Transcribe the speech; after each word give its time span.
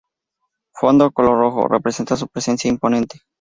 Fondo 0.73 1.11
color 1.11 1.37
Rojo= 1.37 1.67
representa 1.67 2.15
su 2.15 2.27
presencia 2.27 2.67
imponente. 2.71 3.19